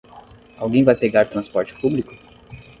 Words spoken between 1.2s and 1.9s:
transporte